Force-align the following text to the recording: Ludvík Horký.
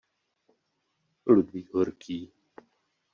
Ludvík 1.33 1.73
Horký. 1.77 2.19